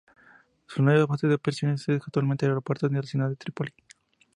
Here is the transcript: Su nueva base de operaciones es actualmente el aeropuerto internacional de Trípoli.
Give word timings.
Su 0.65 0.81
nueva 0.81 1.05
base 1.05 1.27
de 1.27 1.35
operaciones 1.35 1.87
es 1.87 2.01
actualmente 2.03 2.45
el 2.45 2.49
aeropuerto 2.53 2.87
internacional 2.87 3.29
de 3.29 3.35
Trípoli. 3.35 3.71